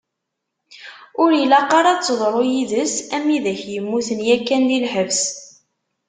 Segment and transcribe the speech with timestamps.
[1.23, 5.21] Ur ilaq ara ad teḍru yid-s am widak yemmuten yakan di lḥebs.